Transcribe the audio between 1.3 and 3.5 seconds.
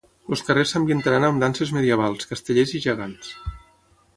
danses medievals, castellers i gegants.